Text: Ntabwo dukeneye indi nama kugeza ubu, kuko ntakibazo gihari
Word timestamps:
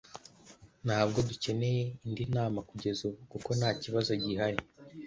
Ntabwo 0.85 1.17
dukeneye 1.29 1.83
indi 2.05 2.23
nama 2.35 2.59
kugeza 2.69 3.01
ubu, 3.07 3.19
kuko 3.31 3.49
ntakibazo 3.59 4.11
gihari 4.23 4.61